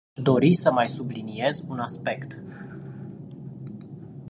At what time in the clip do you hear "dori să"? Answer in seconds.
0.23-0.71